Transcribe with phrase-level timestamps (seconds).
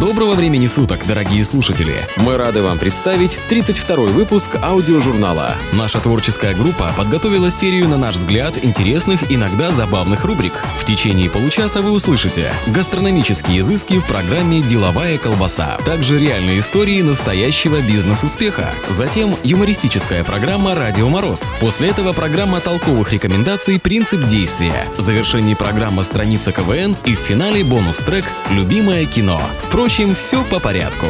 [0.00, 1.96] Доброго времени суток, дорогие слушатели!
[2.18, 5.56] Мы рады вам представить 32-й выпуск аудиожурнала.
[5.72, 10.52] Наша творческая группа подготовила серию, на наш взгляд, интересных, иногда забавных рубрик.
[10.78, 17.80] В течение получаса вы услышите гастрономические изыски в программе «Деловая колбаса», также реальные истории настоящего
[17.80, 18.70] бизнес-успеха.
[18.88, 21.56] Затем юмористическая программа «Радио Мороз».
[21.58, 24.86] После этого программа толковых рекомендаций «Принцип действия».
[24.96, 29.42] В завершении программа «Страница КВН» и в финале бонус-трек «Любимое кино».
[29.60, 31.06] Впрочем, все по порядку.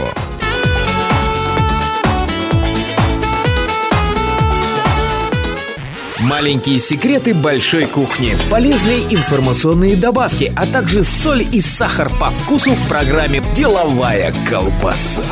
[6.20, 12.88] Маленькие секреты большой кухни, полезные информационные добавки, а также соль и сахар по вкусу в
[12.88, 15.22] программе «Деловая колбаса»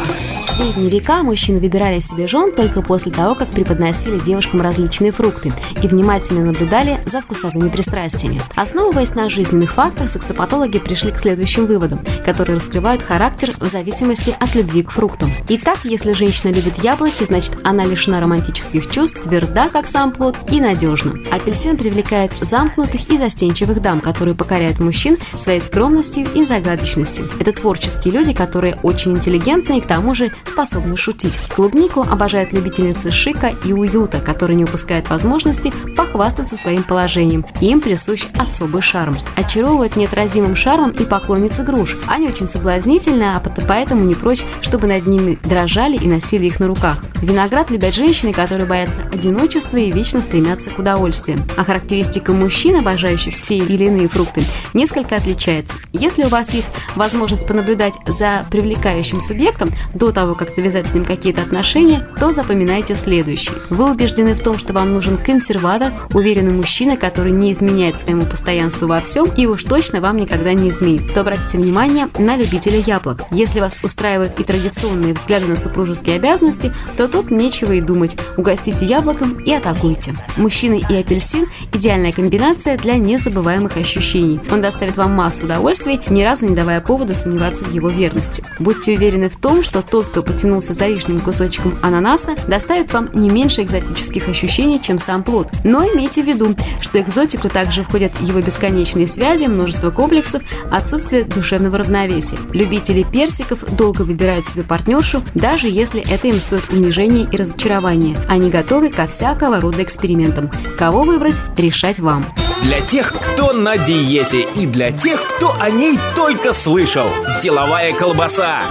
[0.57, 5.53] средние века мужчины выбирали себе жен только после того, как преподносили девушкам различные фрукты
[5.83, 8.41] и внимательно наблюдали за вкусовыми пристрастиями.
[8.55, 14.55] Основываясь на жизненных фактах, сексопатологи пришли к следующим выводам, которые раскрывают характер в зависимости от
[14.55, 15.31] любви к фруктам.
[15.51, 20.59] Итак, если женщина любит яблоки, значит она лишена романтических чувств, тверда, как сам плод, и
[20.59, 21.13] надежна.
[21.33, 27.29] Апельсин привлекает замкнутых и застенчивых дам, которые покоряют мужчин своей скромностью и загадочностью.
[27.39, 31.39] Это творческие люди, которые очень интеллигентны и к тому же способны шутить.
[31.55, 37.45] Клубнику обожают любительницы шика и уюта, которые не упускают возможности похвастаться своим положением.
[37.61, 39.17] Им присущ особый шарм.
[39.37, 41.97] Очаровывают неотразимым шармом и поклонницы груш.
[42.07, 46.67] Они очень соблазнительны, а поэтому не прочь, чтобы над ними дрожали и носили их на
[46.67, 47.03] руках.
[47.23, 51.43] Виноград любят женщины, которые боятся одиночества и вечно стремятся к удовольствиям.
[51.57, 55.75] А характеристика мужчин, обожающих те или иные фрукты, несколько отличается.
[55.93, 61.05] Если у вас есть возможность понаблюдать за привлекающим субъектом до того, как завязать с ним
[61.05, 63.55] какие-то отношения, то запоминайте следующее.
[63.71, 68.87] Вы убеждены в том, что вам нужен консерватор, уверенный мужчина, который не изменяет своему постоянству
[68.87, 73.23] во всем и уж точно вам никогда не изменит, то обратите внимание на любителя яблок.
[73.31, 78.17] Если вас устраивают и традиционные взгляды на супружеские обязанности, то тут нечего и думать.
[78.37, 80.15] Угостите яблоком и атакуйте.
[80.37, 84.41] Мужчины и апельсин– идеальная комбинация для незабываемых ощущений.
[84.51, 88.45] Он доставит вам массу удовольствий, ни разу не давая повода сомневаться в его верности.
[88.59, 93.31] Будьте уверены в том, что тот, кто потянулся за лишним кусочком ананаса, доставит вам не
[93.31, 95.49] меньше экзотических ощущений, чем сам плод.
[95.65, 101.79] Но имейте в виду, что экзотику также входят его бесконечные связи, множество комплексов, отсутствие душевного
[101.79, 102.39] равновесия.
[102.53, 108.17] Любители персиков долго выбирают себе партнершу, даже если это им стоит унижения и разочарования.
[108.29, 110.51] Они готовы ко всякого рода экспериментам.
[110.79, 112.25] Кого выбрать, решать вам.
[112.63, 117.07] Для тех, кто на диете и для тех, кто о ней только слышал.
[117.43, 118.63] Деловая колбаса.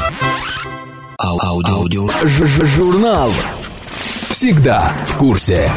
[1.18, 1.76] Аудио.
[1.76, 2.08] Аудио.
[2.28, 3.32] Ж -ж Журнал.
[4.30, 5.72] Всегда в курсе.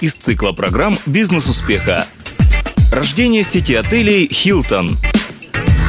[0.00, 2.06] Из цикла программ «Бизнес успеха».
[2.90, 4.96] Рождение сети отелей «Хилтон».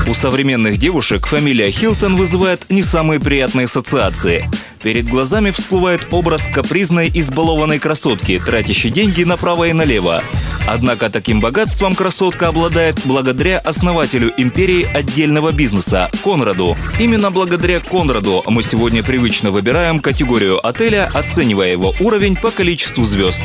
[0.07, 4.49] У современных девушек фамилия Хилтон вызывает не самые приятные ассоциации.
[4.81, 10.23] Перед глазами всплывает образ капризной, избалованной красотки, тратящей деньги направо и налево.
[10.65, 16.77] Однако таким богатством красотка обладает благодаря основателю империи отдельного бизнеса– Конраду.
[16.99, 23.43] Именно благодаря Конраду мы сегодня привычно выбираем категорию отеля, оценивая его уровень по количеству звезд.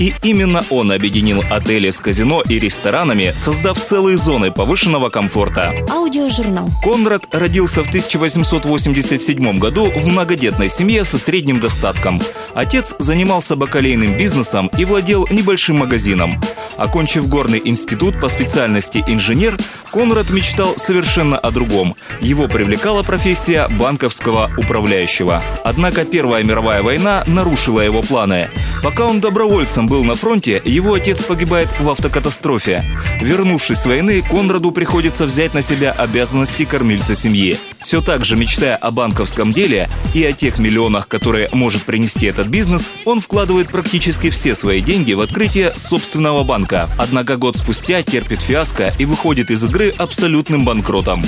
[0.00, 5.74] И именно он объединил отели с казино и ресторанами, создав целые зоны повышенного комфорта.
[5.90, 6.70] Аудиожурнал.
[6.82, 12.22] Конрад родился в 1887 году в многодетной семье со средним достатком.
[12.54, 16.40] Отец занимался бакалейным бизнесом и владел небольшим магазином.
[16.78, 19.58] Окончив горный институт по специальности инженер,
[19.92, 21.94] Конрад мечтал совершенно о другом.
[22.22, 25.42] Его привлекала профессия банковского управляющего.
[25.62, 28.48] Однако Первая мировая война нарушила его планы.
[28.82, 32.84] Пока он добровольцем был на фронте, его отец погибает в автокатастрофе.
[33.20, 37.58] Вернувшись с войны, Конраду приходится взять на себя обязанности кормильца семьи.
[37.80, 42.46] Все так же мечтая о банковском деле и о тех миллионах, которые может принести этот
[42.46, 46.88] бизнес, он вкладывает практически все свои деньги в открытие собственного банка.
[46.96, 51.24] Однако год спустя терпит фиаско и выходит из игры абсолютным банкротом.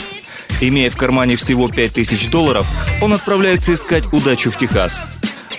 [0.61, 2.67] Имея в кармане всего 5000 долларов,
[3.01, 5.03] он отправляется искать удачу в Техас.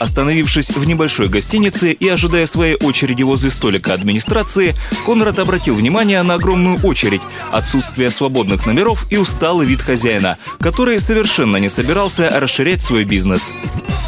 [0.03, 6.33] Остановившись в небольшой гостинице и ожидая своей очереди возле столика администрации, Конрад обратил внимание на
[6.33, 7.21] огромную очередь,
[7.53, 13.53] отсутствие свободных номеров и усталый вид хозяина, который совершенно не собирался расширять свой бизнес.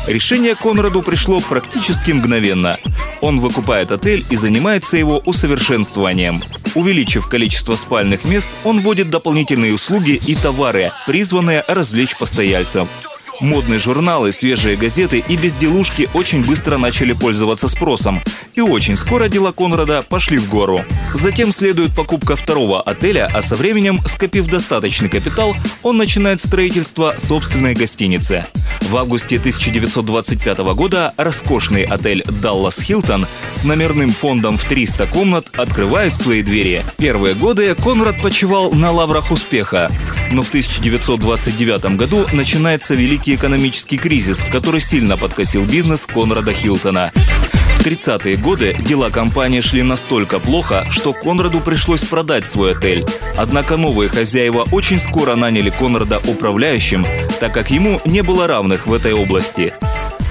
[0.06, 2.78] Решение Конраду пришло практически мгновенно.
[3.22, 6.44] Он выкупает отель и занимается его усовершенствованием.
[6.76, 12.90] Увеличив количество спальных мест, он вводит дополнительные услуги и товары, призванные развлечь постояльцев.
[13.42, 18.22] Модные журналы, свежие газеты и безделушки очень быстро начали пользоваться спросом.
[18.54, 20.82] И очень скоро дела Конрада пошли в гору.
[21.14, 25.54] Затем следует покупка второго отеля, а со временем, скопив достаточный капитал,
[25.84, 28.46] он начинает строительство собственной гостиницы.
[28.82, 36.16] В августе 1925 года роскошный отель «Даллас Хилтон» с номерным фондом в 300 комнат открывает
[36.16, 36.86] свои двери.
[36.98, 39.92] Первые годы Конрад почивал на лаврах успеха.
[40.32, 47.12] Но в 1929 году начинается великий экономический кризис, который сильно подкосил бизнес Конрада Хилтона.
[47.80, 53.06] В 30-е годы дела компании шли настолько плохо, что Конраду пришлось продать свой отель.
[53.38, 57.06] Однако новые хозяева очень скоро наняли Конрада управляющим,
[57.40, 59.74] так как ему не было равных в этой области.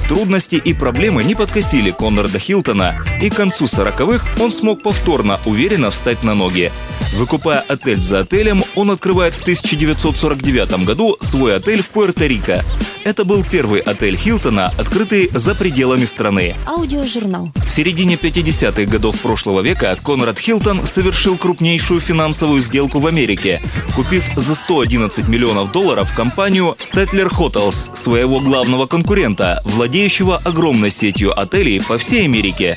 [0.08, 5.90] Трудности и проблемы не подкосили Конрада Хилтона, и к концу 40-х он смог повторно уверенно
[5.90, 6.70] встать на ноги.
[7.16, 12.62] Выкупая отель за отелем, он открывает в 1949 году свой отель в Пуэрто-Рико.
[13.04, 16.54] Это был первый отель Хилтона, открытый за пределами страны.
[16.66, 17.50] Аудиожурнал.
[17.54, 23.60] В середине 50-х годов прошлого века Конрад Хилтон совершил крупнейшую финансовую сделку в Америке,
[23.94, 29.62] купив за 111 миллионов долларов компанию Statler Hotels, своего главного конкурента,
[29.94, 32.76] владеющего огромной сетью отелей по всей Америке.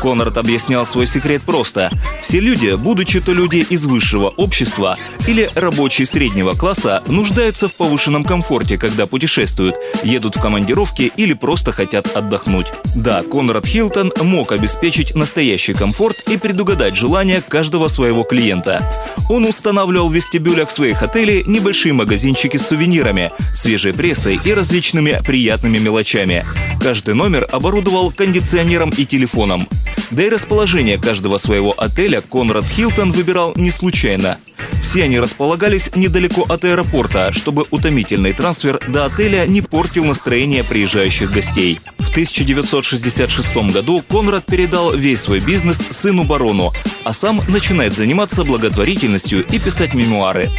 [0.00, 1.90] Конрад объяснял свой секрет просто.
[2.22, 4.96] Все люди, будучи то люди из высшего общества
[5.26, 11.72] или рабочие среднего класса, нуждаются в повышенном комфорте, когда путешествуют, едут в командировки или просто
[11.72, 12.68] хотят отдохнуть.
[12.94, 18.90] Да, Конрад Хилтон мог обеспечить настоящий комфорт и предугадать желания каждого своего клиента.
[19.28, 25.78] Он устанавливал в вестибюлях своих отелей небольшие магазинчики с сувенирами, свежей прессой и различными приятными
[25.78, 26.44] мелочами.
[26.80, 29.67] Каждый номер оборудовал кондиционером и телефоном.
[30.10, 34.38] Да и расположение каждого своего отеля Конрад Хилтон выбирал не случайно.
[34.82, 41.30] Все они располагались недалеко от аэропорта, чтобы утомительный трансфер до отеля не портил настроение приезжающих
[41.30, 41.80] гостей.
[41.98, 46.72] В 1966 году Конрад передал весь свой бизнес сыну барону,
[47.04, 50.50] а сам начинает заниматься благотворительностью и писать мемуары.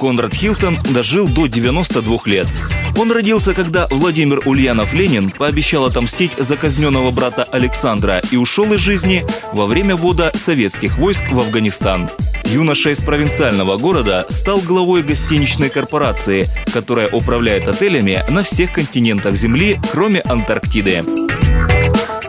[0.00, 2.48] Конрад Хилтон дожил до 92 лет.
[2.96, 9.26] Он родился, когда Владимир Ульянов-Ленин пообещал отомстить за казненного брата Александра и ушел из жизни
[9.52, 12.08] во время ввода советских войск в Афганистан.
[12.44, 19.78] Юноша из провинциального города стал главой гостиничной корпорации, которая управляет отелями на всех континентах Земли,
[19.92, 21.04] кроме Антарктиды.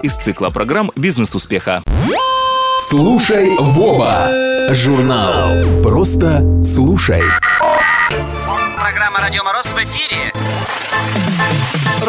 [0.04, 1.84] Из цикла программ «Бизнес успеха».
[2.82, 4.28] Слушай Вова.
[4.72, 5.82] Журнал.
[5.82, 7.22] Просто слушай.
[9.22, 10.34] «Радио Мороз» в эфире.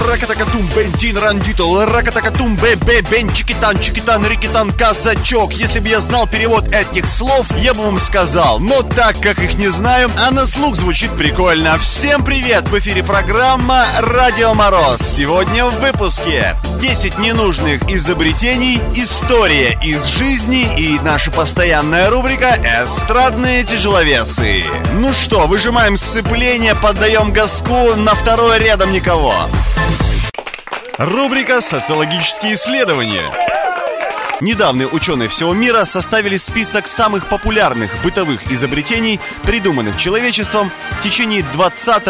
[0.09, 5.53] Ракатакатум, бентин, рандитол, ракатакатум, бе-бе, бен, чикитан, чикитан, рикитан, казачок.
[5.53, 8.59] Если бы я знал перевод этих слов, я бы вам сказал.
[8.59, 11.79] Но так как их не знаю, а на слух звучит прикольно.
[11.79, 12.69] Всем привет!
[12.69, 15.03] В эфире программа «Радио Мороз».
[15.03, 24.65] Сегодня в выпуске 10 ненужных изобретений, история из жизни и наша постоянная рубрика «Эстрадные тяжеловесы».
[24.95, 29.35] Ну что, выжимаем сцепление, поддаем газку, на второй рядом никого.
[30.97, 33.31] Рубрика «Социологические исследования».
[34.43, 42.03] Недавние ученые всего мира составили список самых популярных бытовых изобретений, придуманных человечеством в течение 20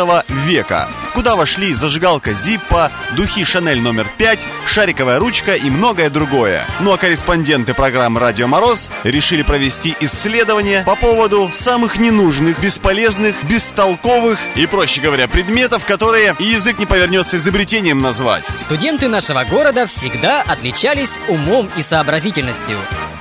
[0.47, 6.65] века, куда вошли зажигалка Зиппа, духи Шанель номер 5, шариковая ручка и многое другое.
[6.81, 14.39] Ну а корреспонденты программы «Радио Мороз» решили провести исследование по поводу самых ненужных, бесполезных, бестолковых
[14.57, 18.47] и, проще говоря, предметов, которые и язык не повернется изобретением назвать.
[18.55, 22.22] Студенты нашего города всегда отличались умом и сообразительностью.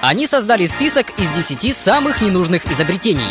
[0.02, 3.30] Они создали список из 10 самых ненужных изобретений.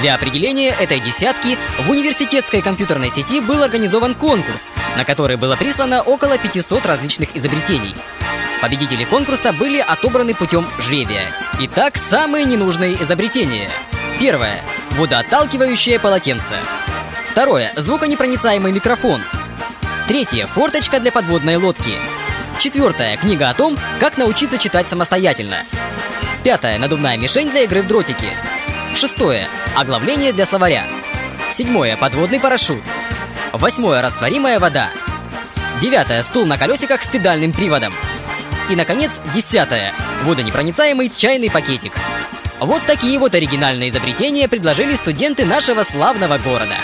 [0.00, 6.02] Для определения этой десятки в университетской компьютерной сети был организован конкурс, на который было прислано
[6.02, 7.94] около 500 различных изобретений.
[8.60, 11.30] Победители конкурса были отобраны путем жребия.
[11.60, 13.68] Итак, самые ненужные изобретения.
[14.20, 14.60] Первое.
[14.90, 16.56] Водоотталкивающее полотенце.
[17.30, 17.72] Второе.
[17.76, 19.22] Звуконепроницаемый микрофон.
[20.06, 20.46] Третье.
[20.46, 21.94] Форточка для подводной лодки.
[22.58, 23.16] Четвертое.
[23.16, 25.58] Книга о том, как научиться читать самостоятельно.
[26.42, 26.76] Пятое.
[26.78, 28.32] Надувная мишень для игры в дротики.
[28.96, 29.46] Шестое.
[29.76, 30.86] Оглавление для словаря.
[31.52, 31.96] Седьмое.
[31.96, 32.82] Подводный парашют.
[33.52, 34.02] Восьмое.
[34.02, 34.90] Растворимая вода.
[35.80, 36.22] Девятое.
[36.24, 37.94] Стул на колесиках с педальным приводом.
[38.68, 39.94] И, наконец, десятое.
[40.24, 41.92] Водонепроницаемый чайный пакетик.
[42.58, 46.74] Вот такие вот оригинальные изобретения предложили студенты нашего славного города.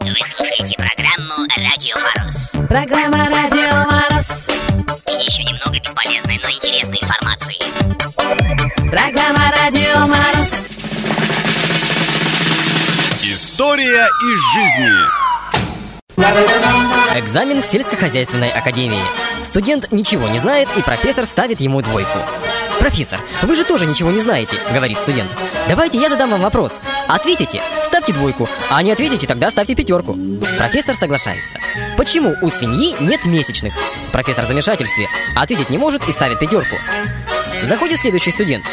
[0.00, 2.52] Вы слушаете программу «Радио Мороз».
[2.68, 4.47] Программа «Радио Мороз».
[5.18, 7.58] И еще немного бесполезной, но интересной информации.
[8.88, 10.68] Программа «Радио Мороз».
[13.24, 15.27] История из жизни.
[17.14, 18.98] Экзамен в сельскохозяйственной академии.
[19.44, 22.18] Студент ничего не знает, и профессор ставит ему двойку.
[22.80, 25.30] «Профессор, вы же тоже ничего не знаете»,— говорит студент.
[25.68, 26.80] «Давайте я задам вам вопрос.
[27.06, 30.16] Ответите, ставьте двойку, а не ответите, тогда ставьте пятерку».
[30.58, 31.58] Профессор соглашается.
[31.96, 33.74] Почему у свиньи нет месячных?
[34.12, 35.08] Профессор в замешательстве.
[35.36, 36.76] Ответить не может и ставит пятерку.
[37.64, 38.64] Заходит следующий студент.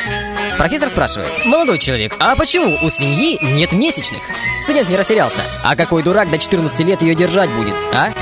[0.58, 4.22] Профессор спрашивает, молодой человек, а почему у свиньи нет месячных?
[4.62, 5.42] Студент не растерялся.
[5.64, 8.14] А какой дурак до 14 лет ее держать будет, а?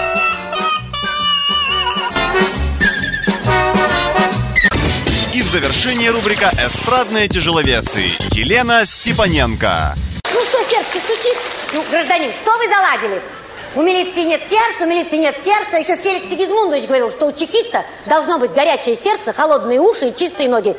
[5.33, 9.95] И в завершение рубрика «Эстрадные тяжеловесы» Елена Степаненко.
[10.33, 11.37] Ну что, сердце стучит?
[11.73, 13.21] Ну, гражданин, что вы заладили?
[13.75, 15.77] У милиции нет сердца, у милиции нет сердца.
[15.77, 20.47] Еще Феликс Сигизмундович говорил, что у чекиста должно быть горячее сердце, холодные уши и чистые
[20.47, 20.75] ноги.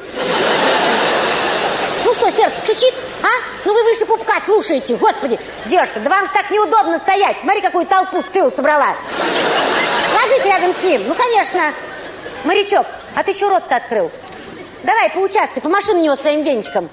[2.05, 2.95] Ну что, сердце стучит?
[3.23, 3.27] А?
[3.65, 4.95] Ну вы выше пупка слушаете.
[4.95, 7.37] Господи, девушка, да вам так неудобно стоять.
[7.41, 8.95] Смотри, какую толпу с тылу собрала.
[10.15, 11.09] Ложись рядом с ним.
[11.09, 11.73] Ну, конечно.
[12.45, 12.87] Морячок,
[13.17, 14.11] а ты еще рот-то открыл.
[14.85, 16.89] Давай, поучаствуй, помаши на него своим венчиком.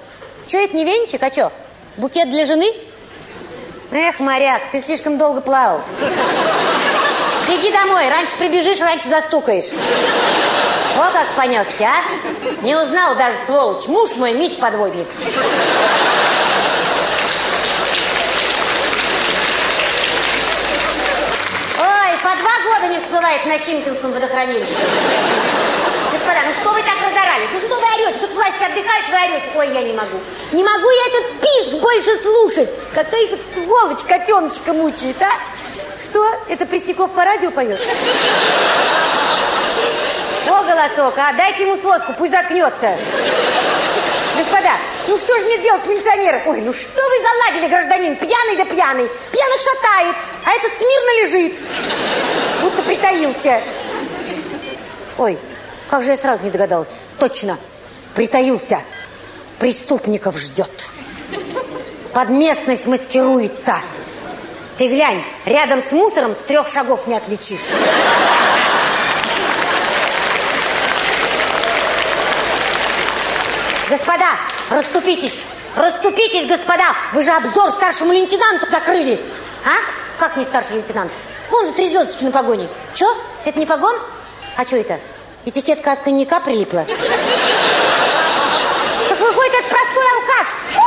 [0.47, 1.51] Че это не венчик, а что?
[1.97, 2.73] Букет для жены?
[3.93, 5.81] Эх, моряк, ты слишком долго плавал.
[7.45, 9.73] Беги домой, раньше прибежишь, раньше застукаешь.
[10.97, 12.63] О, как понесся, а?
[12.63, 13.87] Не узнал даже, сволочь.
[13.87, 15.07] Муж мой, Мить подводник.
[21.77, 24.85] Ой, по два года не всплывает на Химкинском водохранилище.
[26.13, 27.00] Господа, ну что вы так
[27.53, 28.19] Ну что вы орете?
[28.19, 29.49] Тут власти отдыхают, вы орете.
[29.55, 30.19] Ой, я не могу.
[30.51, 32.69] Не могу я этот писк больше слушать.
[32.93, 35.31] Какая же сволочь котеночка мучает, а?
[36.03, 36.23] Что?
[36.47, 37.79] Это Пресняков по радио поет?
[40.47, 41.33] О, голосок, а?
[41.33, 42.97] Дайте ему соску, пусть заткнется.
[44.37, 44.71] Господа,
[45.07, 46.41] ну что же мне делать с милиционером?
[46.45, 48.15] Ой, ну что вы заладили, гражданин?
[48.15, 49.09] Пьяный да пьяный.
[49.31, 51.61] Пьяных шатает, а этот смирно лежит.
[52.61, 53.61] Будто притаился.
[55.17, 55.37] Ой,
[55.89, 56.89] как же я сразу не догадалась.
[57.21, 57.55] Точно,
[58.15, 58.81] притаился.
[59.59, 60.89] Преступников ждет.
[62.15, 63.75] Под местность маскируется.
[64.79, 67.69] Ты глянь, рядом с мусором с трех шагов не отличишь.
[73.87, 74.25] Господа,
[74.71, 75.43] расступитесь!
[75.75, 76.95] Расступитесь, господа!
[77.13, 79.21] Вы же обзор старшему лейтенанту закрыли!
[79.63, 79.77] А?
[80.17, 81.11] Как не старший лейтенант?
[81.51, 82.67] Вон же три звездочки на погоне.
[82.95, 83.05] Че?
[83.45, 83.95] Это не погон?
[84.57, 84.99] А что это?
[85.43, 86.85] Этикетка от коньяка прилипла?
[89.09, 90.47] Так выходит, это простой алкаш!
[90.73, 90.81] Фу!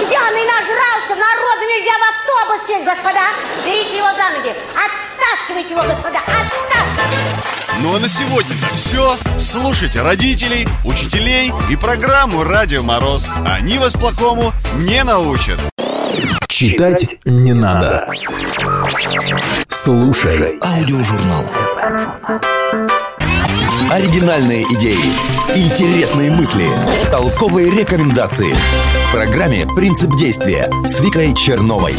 [0.00, 3.26] Пьяный нажрался, народу нельзя в автобус сесть, господа!
[3.64, 4.52] Берите его за ноги!
[4.74, 6.18] Оттаскивайте его, господа!
[6.18, 6.68] Оттаскивайте!
[7.78, 9.16] Ну а на сегодня-то все.
[9.38, 13.28] Слушайте родителей, учителей и программу «Радио Мороз».
[13.46, 15.60] Они вас плохому не научат.
[16.48, 18.08] Читать не надо.
[19.68, 21.44] Слушай аудиожурнал.
[23.90, 24.98] Оригинальные идеи,
[25.56, 26.66] интересные мысли,
[27.10, 28.54] толковые рекомендации.
[29.08, 31.94] В программе «Принцип действия» с Викой Черновой.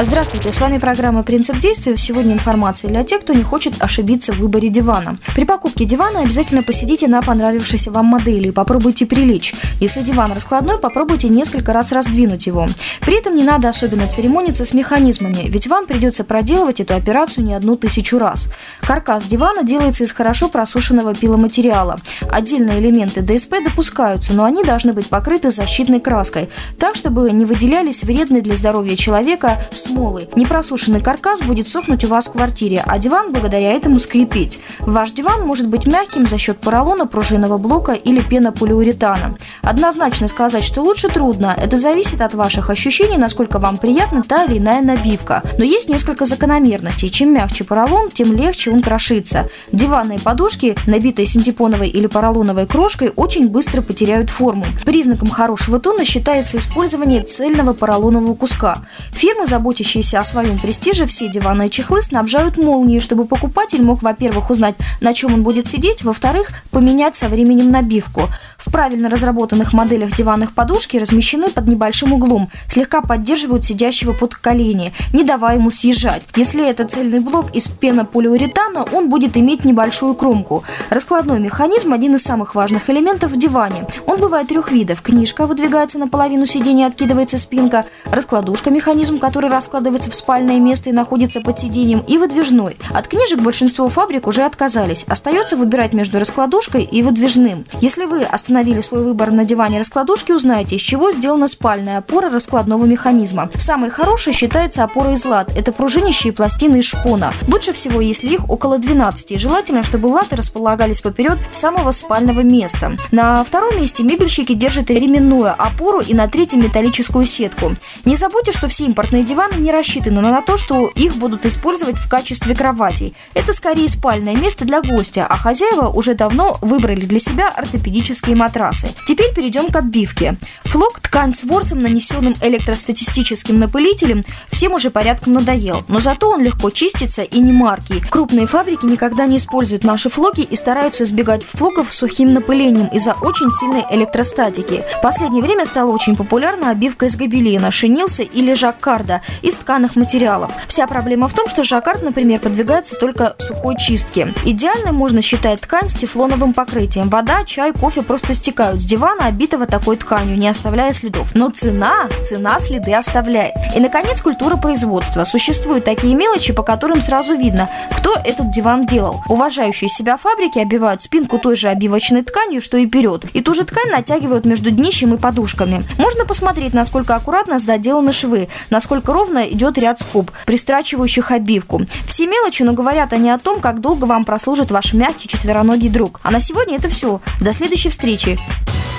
[0.00, 1.96] Здравствуйте, с вами программа «Принцип действия».
[1.96, 5.18] Сегодня информация для тех, кто не хочет ошибиться в выборе дивана.
[5.34, 9.56] При покупке дивана обязательно посидите на понравившейся вам модели и попробуйте прилечь.
[9.80, 12.68] Если диван раскладной, попробуйте несколько раз раздвинуть его.
[13.00, 17.54] При этом не надо особенно церемониться с механизмами, ведь вам придется проделывать эту операцию не
[17.54, 18.52] одну тысячу раз.
[18.82, 21.96] Каркас дивана делается из хорошо просушенного пиломатериала.
[22.30, 28.04] Отдельные элементы ДСП допускаются, но они должны быть покрыты защитной краской, так, чтобы не выделялись
[28.04, 30.28] вредные для здоровья человека смолы.
[30.36, 34.60] Непросушенный каркас будет сохнуть у вас в квартире, а диван благодаря этому скрипеть.
[34.80, 39.36] Ваш диван может быть мягким за счет поролона, пружинного блока или пенополиуретана.
[39.62, 41.56] Однозначно сказать, что лучше трудно.
[41.56, 45.42] Это зависит от ваших ощущений, насколько вам приятна та или иная набивка.
[45.56, 47.08] Но есть несколько закономерностей.
[47.08, 49.48] Чем мягче поролон, тем легче он крошится.
[49.72, 54.66] Диванные подушки, набитые синтепоновой или поролоновой крошкой, очень быстро потеряют форму.
[54.84, 58.76] Признаком хорошего тона считается использование цельного поролонового куска.
[59.12, 64.50] Фирмы заботятся заботящиеся о своем престиже, все диванные чехлы снабжают молнией, чтобы покупатель мог, во-первых,
[64.50, 68.28] узнать, на чем он будет сидеть, во-вторых, поменять со временем набивку.
[68.56, 74.92] В правильно разработанных моделях диванных подушки размещены под небольшим углом, слегка поддерживают сидящего под колени,
[75.12, 76.26] не давая ему съезжать.
[76.34, 80.64] Если это цельный блок из пенополиуретана, он будет иметь небольшую кромку.
[80.90, 83.86] Раскладной механизм– один из самых важных элементов в диване.
[84.06, 85.02] Он бывает трех видов.
[85.02, 87.84] Книжка выдвигается наполовину сиденья, откидывается спинка.
[88.06, 89.67] Раскладушка механизм, который раскладывается
[90.08, 92.76] в спальное место и находится под сиденьем, и выдвижной.
[92.92, 95.04] От книжек большинство фабрик уже отказались.
[95.08, 97.64] Остается выбирать между раскладушкой и выдвижным.
[97.80, 102.84] Если вы остановили свой выбор на диване раскладушки, узнаете, из чего сделана спальная опора раскладного
[102.84, 103.50] механизма.
[103.58, 105.50] Самой хорошей считается опора из лад.
[105.56, 107.32] Это пружинящие пластины из шпона.
[107.46, 109.32] Лучше всего, если их около 12.
[109.32, 112.96] И желательно, чтобы латы располагались поперед самого спального места.
[113.10, 117.72] На втором месте мебельщики держат ременную опору и на третьем металлическую сетку.
[118.04, 122.08] Не забудьте, что все импортные диваны не рассчитаны на то, что их будут использовать в
[122.08, 123.14] качестве кроватей.
[123.34, 128.90] Это скорее спальное место для гостя, а хозяева уже давно выбрали для себя ортопедические матрасы.
[129.06, 130.36] Теперь перейдем к отбивке.
[130.64, 136.70] Флок– ткань с ворсом, нанесенным электростатистическим напылителем, всем уже порядком надоел, но зато он легко
[136.70, 138.00] чистится и не маркий.
[138.00, 143.14] Крупные фабрики никогда не используют наши флоки и стараются избегать флоков с сухим напылением из-за
[143.14, 144.84] очень сильной электростатики.
[144.98, 150.50] В последнее время стала очень популярна обивка из гобелена, шинился или жаккарда из тканых материалов.
[150.68, 154.32] Вся проблема в том, что жаккард, например, подвигается только сухой чистке.
[154.44, 157.08] Идеально можно считать ткань с тефлоновым покрытием.
[157.08, 161.34] Вода, чай, кофе просто стекают с дивана, обитого такой тканью, не оставляя следов.
[161.34, 163.54] Но цена, цена следы оставляет.
[163.74, 165.24] И, наконец, культура производства.
[165.24, 169.22] Существуют такие мелочи, по которым сразу видно, кто этот диван делал.
[169.28, 173.64] Уважающие себя фабрики обивают спинку той же обивочной тканью, что и вперед, и ту же
[173.64, 175.84] ткань натягивают между днищем и подушками.
[175.98, 181.82] Можно посмотреть, насколько аккуратно заделаны швы, насколько ровно идет ряд скоб, пристрачивающих обивку.
[182.06, 186.20] Все мелочи, но говорят они о том, как долго вам прослужит ваш мягкий четвероногий друг.
[186.22, 187.20] А на сегодня это все.
[187.40, 188.38] До следующей встречи.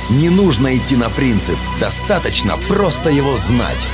[0.10, 3.86] Не нужно идти на принцип, достаточно просто его знать.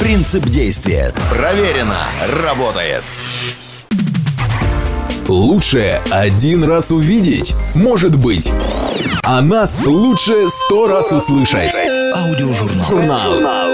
[0.00, 1.12] Принцип действия.
[1.30, 2.06] Проверено.
[2.42, 3.02] Работает.
[5.28, 8.50] Лучше один раз увидеть, может быть.
[9.22, 11.74] А нас лучше сто раз услышать.
[12.14, 12.86] Аудиожурнал.
[12.88, 13.67] Журнал.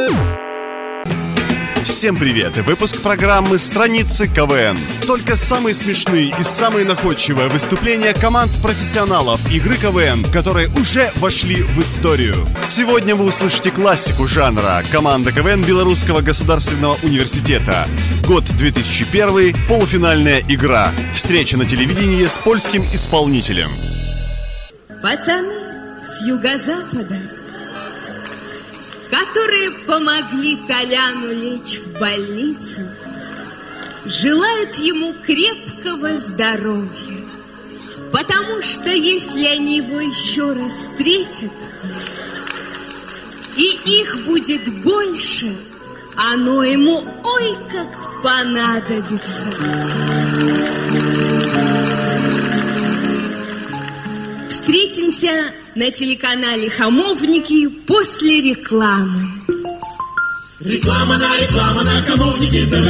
[2.05, 2.55] Всем привет!
[2.67, 4.77] Выпуск программы «Страницы КВН».
[5.07, 11.81] Только самые смешные и самые находчивые выступления команд профессионалов игры КВН, которые уже вошли в
[11.81, 12.35] историю.
[12.63, 17.87] Сегодня вы услышите классику жанра команда КВН Белорусского государственного университета.
[18.27, 20.93] Год 2001, полуфинальная игра.
[21.15, 23.71] Встреча на телевидении с польским исполнителем.
[25.01, 25.55] Пацаны
[26.07, 27.17] с юго-запада
[29.15, 32.81] которые помогли Толяну лечь в больницу,
[34.05, 37.25] желают ему крепкого здоровья.
[38.13, 41.53] Потому что если они его еще раз встретят,
[43.57, 45.55] и их будет больше,
[46.17, 49.47] оно ему ой как понадобится.
[54.49, 59.29] Встретимся на телеканале «Хамовники» после рекламы.
[60.61, 62.87] Реклама на реклама на Хамовники ТВ.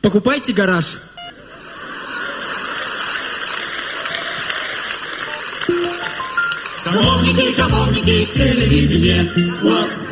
[0.00, 0.96] Покупайте гараж.
[6.84, 9.30] Хамовники, хамовники, телевидение.
[9.62, 10.05] Так,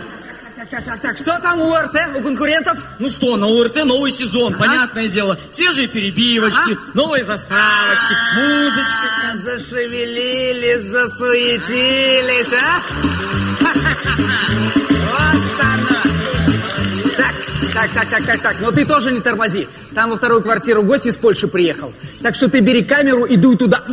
[0.75, 2.79] так, так, так, что там у УРТ, у конкурентов?
[2.99, 4.65] Ну что, на УРТ новый сезон, ага.
[4.65, 5.39] понятное дело.
[5.53, 6.81] Свежие перебивочки, ага.
[6.95, 9.39] новые заставочки, музычка.
[9.45, 12.83] Зашевелились, засуетились, а?
[15.13, 15.89] Вот оно.
[17.17, 17.35] Так,
[17.73, 19.69] так, так, так, так, так, но ты тоже не тормози.
[19.95, 21.93] Там во вторую квартиру гость из Польши приехал.
[22.21, 23.85] Так что ты бери камеру и дуй туда.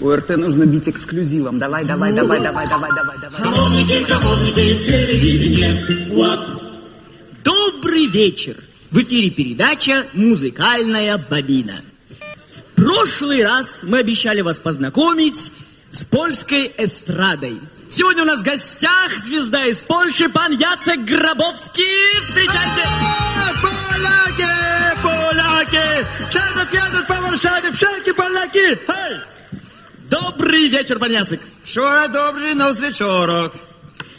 [0.00, 1.58] УРТ нужно бить эксклюзивом.
[1.58, 3.40] Давай, давай, давай, давай, давай, давай, давай.
[3.40, 6.08] Хамовники, хамовники, телевидение.
[6.10, 6.40] Вот.
[7.44, 8.56] Добрый вечер.
[8.90, 11.76] В эфире передача «Музыкальная бобина».
[12.72, 15.52] В прошлый раз мы обещали вас познакомить
[15.92, 17.60] с польской эстрадой.
[17.90, 22.20] Сегодня у нас в гостях звезда из Польши, пан Яцек Грабовский.
[22.22, 22.88] Встречайте!
[23.62, 24.46] Поляки!
[25.02, 26.06] Поляки!
[26.30, 28.58] Wszędzie jadą po Warszawie, wszelkie Polaki!
[28.86, 29.39] Hej!
[30.10, 31.40] Добрый вечер, пан Яцек.
[31.62, 33.52] Вчора добрый, но вечерок.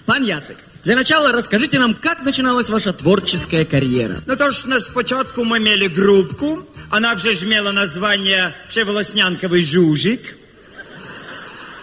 [0.05, 4.21] Пан Яцек, для начала расскажите нам, как начиналась ваша творческая карьера.
[4.25, 10.21] Ну то ж, спочатку мы имели группку, она вже ж название «Всеволоснянковый жужик».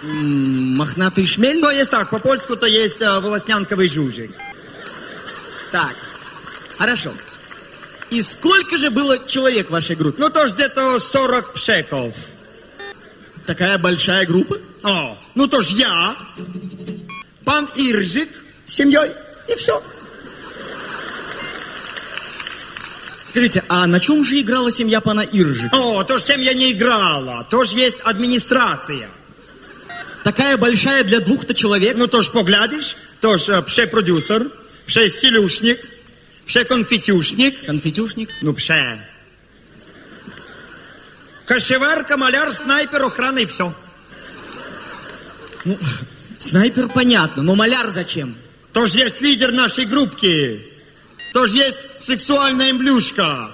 [0.03, 1.61] Мохнатый шмель?
[1.61, 4.31] То есть так, по-польску то есть э, волоснянковый жужик.
[5.71, 5.97] Так,
[6.79, 7.13] хорошо.
[8.09, 10.23] И сколько же было человек в вашей группе?
[10.23, 12.15] Ну то ж где-то 40 пшеков.
[13.49, 14.59] Такая большая группа?
[14.83, 16.19] О, ну то ж я,
[17.47, 18.29] пан Иржик
[18.67, 19.11] с семьей,
[19.49, 19.83] и все.
[23.25, 25.75] Скажите, а на чем же играла семья пана Иржика?
[25.75, 29.09] О, то ж семья не играла, то ж есть администрация.
[30.25, 31.97] Такая большая для двух-то человек?
[31.97, 34.51] Ну то ж поглядишь, то ж э, пше-продюсер,
[34.85, 35.89] Пше стилюшник,
[36.45, 37.65] пше конфетюшник.
[37.65, 38.29] Конфетюшник?
[38.43, 38.99] Ну, пше.
[41.49, 43.75] Кошеварка, маляр, снайпер, охрана и все.
[45.65, 45.79] Ну,
[46.39, 48.35] снайпер понятно, но маляр зачем?
[48.75, 50.67] Тоже есть лидер нашей группки.
[51.33, 53.51] Тоже есть сексуальная эмблюшка.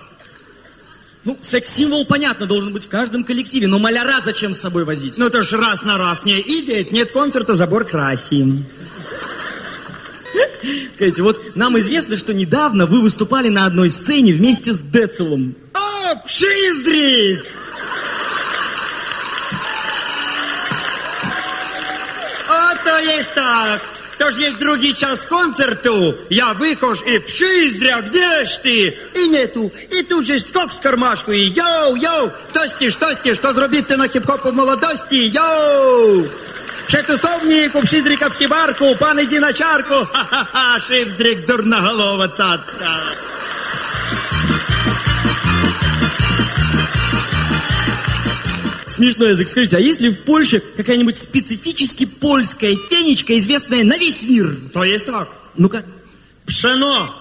[1.23, 5.17] Ну, секс-символ, понятно, должен быть в каждом коллективе, но маляра зачем с собой возить?
[5.17, 8.67] Ну, то ж раз на раз не идет, нет концерта, забор красим.
[10.97, 15.55] Скажите, вот нам известно, что недавно вы выступали на одной сцене вместе с Децелом.
[15.73, 17.47] О, пшиздрик!
[23.04, 23.82] А то есть так.
[24.18, 26.16] То ж есть другий час концерту.
[26.30, 28.98] Я выхож и пшиздря, где ж ти?
[29.16, 29.72] І нету.
[29.92, 31.34] І тут же ж скок з кармашку.
[31.34, 35.28] І йоу, йоу, хтось ті, хтось ті, що зробив ти на хіп-хоп у молодості?
[35.28, 36.26] Йоу!
[36.90, 39.54] Прzetusownik u Pszydryka w kibarku, pan idzie na
[48.95, 49.49] Смешной язык.
[49.49, 54.57] Скажите, а есть ли в Польше какая-нибудь специфически польская тенечка, известная на весь мир?
[54.73, 55.29] То есть так.
[55.57, 55.85] Ну-ка.
[56.47, 57.13] Пшено.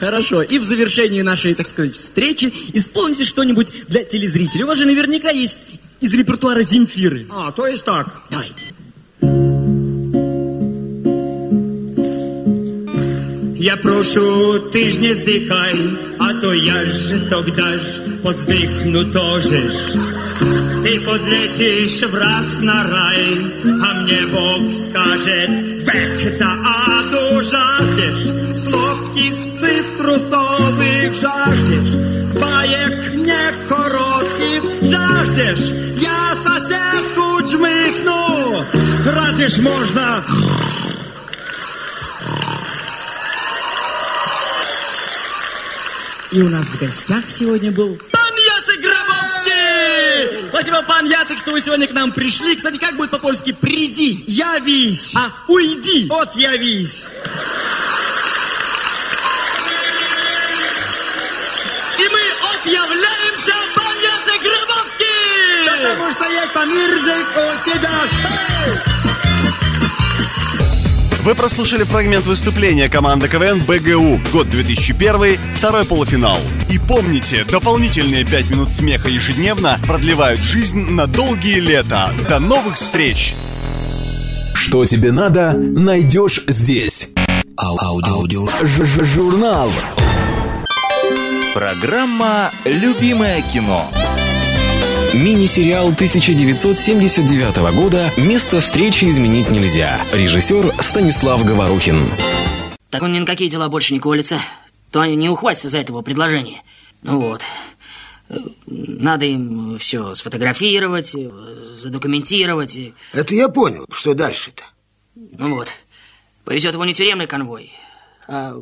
[0.00, 0.42] Хорошо.
[0.42, 4.64] И в завершении нашей, так сказать, встречи исполните что-нибудь для телезрителей.
[4.64, 5.60] У вас же наверняка есть
[6.00, 7.28] из репертуара Земфиры.
[7.30, 8.22] А, то есть так.
[8.30, 8.64] Давайте.
[13.66, 15.74] Я прошу, ты ж не вздыхай,
[16.28, 19.76] а то я ж тогда ж подвздыхну тоже ж.
[20.82, 25.50] Ты подлетишь в раз на рай, а мне Бог скажет,
[25.86, 28.26] век до аду жаждешь,
[28.64, 31.94] сладких цитрусовых жаждешь,
[32.40, 35.66] баек не коротких жаждешь,
[36.00, 36.16] я
[46.36, 50.48] И у нас в гостях сегодня был пан Яцек Гробовский!
[50.50, 52.54] Спасибо, пан Яцек, что вы сегодня к нам пришли.
[52.54, 54.22] Кстати, как будет по-польски «приди»?
[54.26, 55.14] Явись!
[55.16, 56.06] А, уйди!
[56.10, 57.06] От явись!
[61.98, 62.20] И мы
[62.54, 65.88] отъявляемся, пан Яцек Гробовский!
[65.88, 68.85] Потому что есть помиржик у тебя.
[71.26, 76.38] Вы прослушали фрагмент выступления команды КВН БГУ, год 2001, второй полуфинал.
[76.70, 82.10] И помните, дополнительные 5 минут смеха ежедневно продлевают жизнь на долгие лета.
[82.28, 83.34] До новых встреч!
[84.54, 87.10] Что тебе надо, найдешь здесь.
[87.56, 88.46] Аудио.
[88.62, 89.72] Ж- Журнал.
[91.54, 93.84] Программа «Любимое кино».
[95.16, 100.04] Мини-сериал 1979 года «Место встречи изменить нельзя».
[100.12, 102.06] Режиссер Станислав Говорухин.
[102.90, 104.38] Так он ни на какие дела больше не колется.
[104.90, 106.62] То они не ухватятся за этого предложения.
[107.02, 107.40] Ну вот.
[108.66, 111.30] Надо им все сфотографировать, э,
[111.74, 112.76] задокументировать.
[112.76, 113.86] и- Это я понял.
[113.90, 114.64] Что дальше-то?
[115.14, 115.68] Ну вот.
[116.44, 117.72] Повезет его не тюремный конвой,
[118.28, 118.54] а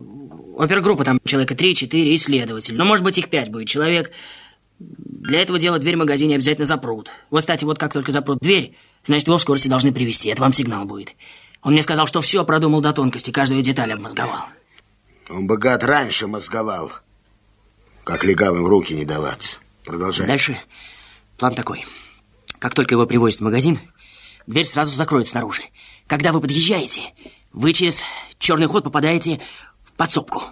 [0.57, 2.77] опергруппа там человека 3-4 исследователь.
[2.77, 4.13] Ну, может быть, их 5 будет человек.
[5.25, 7.11] Для этого дела дверь в магазине обязательно запрут.
[7.31, 10.29] Вот, кстати, вот как только запрут дверь, значит, его в скорости должны привести.
[10.29, 11.15] Это вам сигнал будет.
[11.63, 14.45] Он мне сказал, что все продумал до тонкости, каждую деталь обмозговал.
[15.31, 16.93] Он бы, гад, раньше мозговал.
[18.05, 19.61] Как легавым в руки не даваться.
[19.87, 20.27] Продолжай.
[20.27, 20.61] Дальше
[21.39, 21.87] план такой.
[22.59, 23.81] Как только его привозят в магазин,
[24.47, 25.63] дверь сразу закроют снаружи.
[26.07, 27.15] Когда вы подъезжаете,
[27.51, 28.05] вы через
[28.39, 29.41] черный ход попадаете
[29.85, 30.43] в подсобку.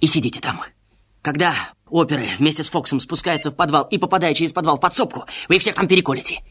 [0.00, 0.60] И сидите там.
[1.22, 1.54] Когда
[1.90, 5.62] оперы вместе с Фоксом спускаются в подвал и попадая через подвал в подсобку, вы их
[5.62, 6.42] всех там переколите.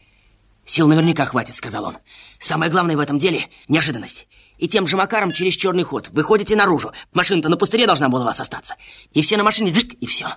[0.64, 1.98] Сил наверняка хватит, сказал он.
[2.38, 4.28] Самое главное в этом деле— неожиданность.
[4.58, 6.92] И тем же макаром через черный ход выходите наружу.
[7.12, 8.76] Машина-то на пустыре должна была у вас остаться.
[9.12, 10.28] И все на машине, вжик, и все.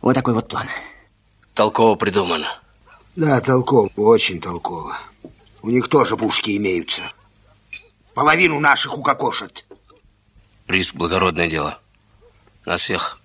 [0.00, 0.68] Вот такой вот план.
[1.54, 2.48] Толково придумано.
[3.16, 3.88] Да, толково.
[3.96, 4.98] Очень толково.
[5.62, 7.02] У них тоже пушки имеются.
[8.14, 9.64] Половину наших укокошат.
[10.66, 11.78] Риск– благородное дело.
[12.66, 13.21] Нас всех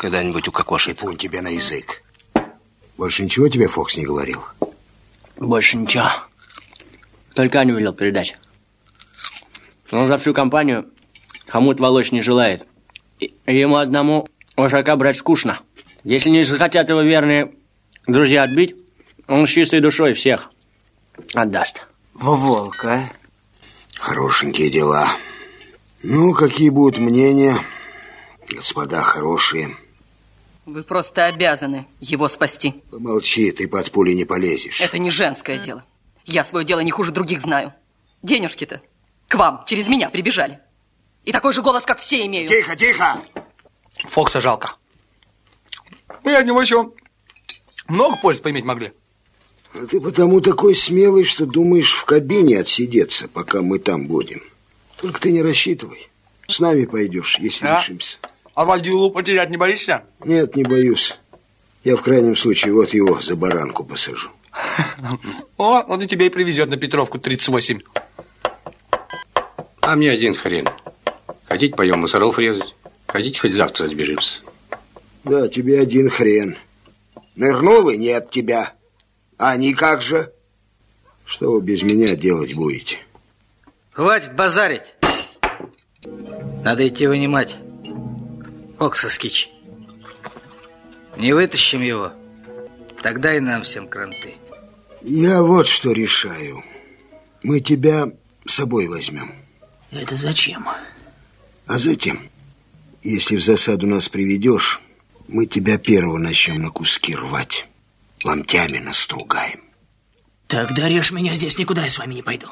[0.00, 0.96] когда-нибудь укокошит.
[0.96, 2.02] Типун тебе на язык.
[2.96, 4.42] Больше ничего тебе Фокс не говорил?
[5.36, 6.10] Больше ничего.
[7.34, 8.38] Только Аню велел передать.
[9.90, 10.88] Он за всю компанию
[11.48, 12.66] хомут волочь не желает.
[13.18, 15.60] И ему одному вожака брать скучно.
[16.02, 17.52] Если не захотят его верные
[18.06, 18.74] друзья отбить,
[19.28, 20.50] он с чистой душой всех
[21.34, 21.86] отдаст.
[22.14, 23.10] Во волка.
[23.98, 25.08] Хорошенькие дела.
[26.02, 27.58] Ну, какие будут мнения,
[28.48, 29.76] господа хорошие?
[30.66, 32.82] Вы просто обязаны его спасти.
[32.90, 34.80] Помолчи, ты под пули не полезешь.
[34.80, 35.84] Это не женское дело.
[36.26, 37.72] Я свое дело не хуже других знаю.
[38.22, 38.82] Денежки-то
[39.28, 40.60] к вам через меня прибежали.
[41.24, 42.48] И такой же голос, как все имею.
[42.48, 43.18] Тихо, тихо!
[44.08, 44.74] Фокса жалко.
[46.24, 46.92] Мы от него еще
[47.88, 48.92] много пользы поиметь могли.
[49.74, 54.42] А ты потому такой смелый, что думаешь в кабине отсидеться, пока мы там будем.
[55.00, 56.08] Только ты не рассчитывай.
[56.48, 57.78] С нами пойдешь, если А?
[57.80, 58.18] решимся.
[58.54, 60.04] А Вальдилу потерять не боишься?
[60.24, 61.18] Нет, не боюсь.
[61.84, 64.30] Я в крайнем случае вот его за баранку посажу.
[65.56, 67.80] О, он и тебе и привезет на Петровку 38.
[69.80, 70.68] А мне один хрен.
[71.44, 72.74] Хотите, пойдем мусоров резать?
[73.06, 74.40] Хотите, хоть завтра разбежимся?
[75.24, 76.56] Да, тебе один хрен.
[77.34, 78.74] Нырнул и нет тебя.
[79.38, 80.32] А они как же?
[81.24, 82.98] Что вы без меня делать будете?
[83.92, 84.94] Хватит базарить.
[86.62, 87.56] Надо идти вынимать.
[88.80, 89.50] Окса Скич.
[91.18, 92.12] Не вытащим его,
[93.02, 94.36] тогда и нам всем кранты.
[95.02, 96.64] Я вот что решаю.
[97.42, 98.10] Мы тебя
[98.46, 99.34] с собой возьмем.
[99.90, 100.66] Это зачем?
[101.66, 102.30] А затем,
[103.02, 104.80] если в засаду нас приведешь,
[105.28, 107.68] мы тебя первого начнем на куски рвать.
[108.24, 109.60] Ломтями настругаем.
[110.46, 112.48] Тогда режь меня здесь, никуда я с вами не пойду.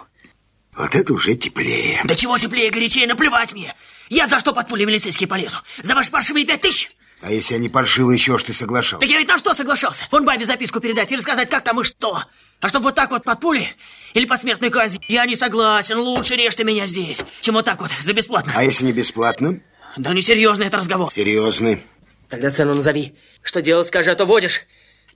[0.79, 2.01] Вот это уже теплее.
[2.05, 3.75] Да чего теплее, горячее, наплевать мне.
[4.09, 5.59] Я за что под пули милицейские полезу?
[5.83, 6.91] За ваши паршивые пять тысяч?
[7.21, 9.01] А если они паршивые, чего ж ты соглашался?
[9.01, 10.05] Так я ведь на что соглашался?
[10.13, 12.23] Вон бабе записку передать и рассказать, как там и что.
[12.61, 13.69] А чтобы вот так вот под пули
[14.15, 15.99] или под смертную казнь, я не согласен.
[15.99, 18.53] Лучше режьте меня здесь, чем вот так вот, за бесплатно.
[18.55, 19.61] А если не бесплатно?
[19.97, 21.13] Да несерьезный это разговор.
[21.13, 21.83] Серьезный.
[22.29, 23.17] Тогда цену назови.
[23.43, 24.63] Что делать, скажи, а то водишь,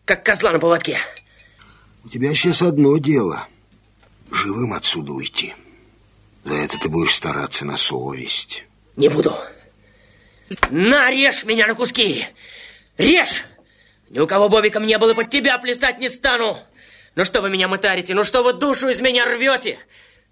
[0.05, 0.99] как козла на поводке.
[2.03, 3.47] У тебя сейчас одно дело.
[4.33, 5.55] Живым отсюда уйти.
[6.45, 8.65] За это ты будешь стараться на совесть.
[8.97, 9.35] Не буду.
[10.71, 12.27] Нарежь меня на куски.
[12.99, 13.45] Режь.
[14.11, 16.59] Ни у кого бобиком не было, под тебя плясать не стану.
[17.15, 18.15] Ну что вы меня мытарите?
[18.15, 19.79] Ну что вы душу из меня рвете?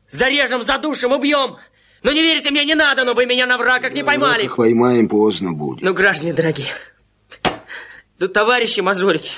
[0.09, 1.57] Зарежем, задушим, убьем.
[2.03, 4.47] Ну не верите мне, не надо, но вы меня на врагах не поймали.
[4.47, 5.83] Как поймаем, поздно будет.
[5.83, 6.69] Ну, граждане дорогие,
[8.19, 9.31] да товарищи мазурики,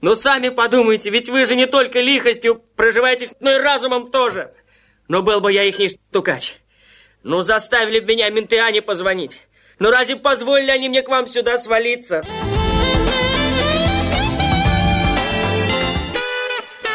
[0.00, 4.52] ну сами подумайте, ведь вы же не только лихостью проживаете, но и разумом тоже.
[5.08, 6.54] Ну, был бы я их не стукач.
[7.22, 9.38] Ну, заставили бы меня менты Ане позвонить.
[9.78, 12.22] Ну, разве позволили они мне к вам сюда свалиться?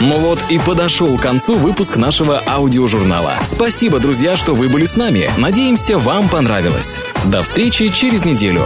[0.03, 3.35] Ну вот и подошел к концу выпуск нашего аудиожурнала.
[3.45, 5.29] Спасибо, друзья, что вы были с нами.
[5.37, 7.05] Надеемся, вам понравилось.
[7.25, 8.65] До встречи через неделю.